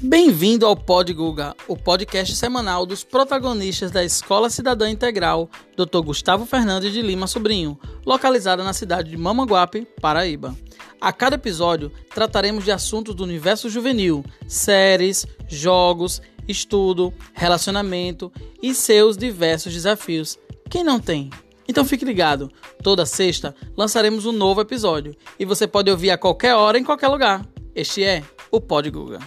Bem-vindo 0.00 0.64
ao 0.64 0.76
Pod 0.76 1.12
Guga, 1.12 1.56
o 1.66 1.76
podcast 1.76 2.36
semanal 2.36 2.86
dos 2.86 3.02
protagonistas 3.02 3.90
da 3.90 4.04
Escola 4.04 4.48
Cidadã 4.48 4.88
Integral, 4.88 5.50
Dr. 5.76 6.02
Gustavo 6.04 6.46
Fernandes 6.46 6.92
de 6.92 7.02
Lima 7.02 7.26
Sobrinho, 7.26 7.76
localizada 8.06 8.62
na 8.62 8.72
cidade 8.72 9.10
de 9.10 9.16
Mamanguape, 9.16 9.88
Paraíba. 10.00 10.56
A 11.00 11.12
cada 11.12 11.34
episódio 11.34 11.90
trataremos 12.14 12.64
de 12.64 12.70
assuntos 12.70 13.12
do 13.12 13.24
universo 13.24 13.68
juvenil, 13.68 14.24
séries, 14.46 15.26
jogos, 15.48 16.22
estudo, 16.46 17.12
relacionamento 17.34 18.32
e 18.62 18.76
seus 18.76 19.16
diversos 19.16 19.72
desafios. 19.72 20.38
Quem 20.70 20.84
não 20.84 21.00
tem? 21.00 21.28
Então 21.66 21.84
fique 21.84 22.04
ligado, 22.04 22.52
toda 22.84 23.04
sexta 23.04 23.52
lançaremos 23.76 24.26
um 24.26 24.32
novo 24.32 24.60
episódio 24.60 25.16
e 25.40 25.44
você 25.44 25.66
pode 25.66 25.90
ouvir 25.90 26.12
a 26.12 26.18
qualquer 26.18 26.54
hora 26.54 26.78
em 26.78 26.84
qualquer 26.84 27.08
lugar. 27.08 27.44
Este 27.74 28.04
é 28.04 28.22
o 28.48 28.60
Pod 28.60 28.88
Guga. 28.90 29.18